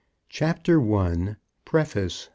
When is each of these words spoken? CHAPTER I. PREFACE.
CHAPTER 0.29 0.81
I. 0.95 1.35
PREFACE. 1.63 2.29